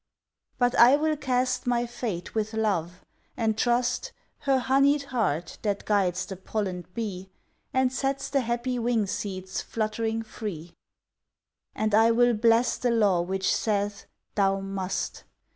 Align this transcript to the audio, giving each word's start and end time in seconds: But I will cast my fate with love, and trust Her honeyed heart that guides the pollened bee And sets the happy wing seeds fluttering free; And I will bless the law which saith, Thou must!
But 0.57 0.73
I 0.79 0.95
will 0.95 1.15
cast 1.15 1.67
my 1.67 1.85
fate 1.85 2.33
with 2.33 2.55
love, 2.55 3.05
and 3.37 3.55
trust 3.55 4.11
Her 4.39 4.57
honeyed 4.57 5.03
heart 5.13 5.59
that 5.61 5.85
guides 5.85 6.25
the 6.25 6.35
pollened 6.37 6.91
bee 6.95 7.29
And 7.71 7.93
sets 7.93 8.27
the 8.27 8.41
happy 8.41 8.79
wing 8.79 9.05
seeds 9.05 9.61
fluttering 9.61 10.23
free; 10.23 10.73
And 11.75 11.93
I 11.93 12.09
will 12.09 12.33
bless 12.33 12.77
the 12.79 12.89
law 12.89 13.21
which 13.21 13.55
saith, 13.55 14.07
Thou 14.33 14.59
must! 14.61 15.23